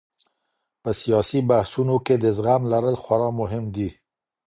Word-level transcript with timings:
په 0.81 0.89
سياسي 1.01 1.39
بحثونو 1.49 1.95
کي 2.05 2.15
د 2.17 2.25
زغم 2.37 2.61
لرل 2.73 2.95
خورا 3.03 3.29
مهم 3.39 3.63
دي. 3.75 3.89